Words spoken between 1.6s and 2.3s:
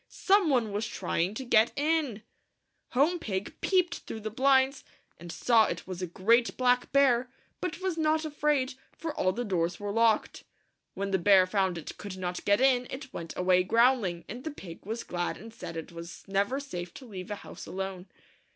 in!